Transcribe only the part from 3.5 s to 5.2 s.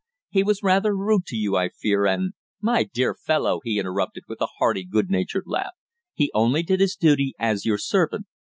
he interrupted, with a hearty, good